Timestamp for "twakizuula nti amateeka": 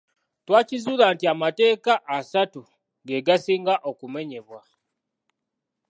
0.45-1.93